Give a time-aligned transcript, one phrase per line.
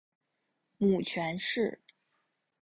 [0.79, 1.79] 母权氏。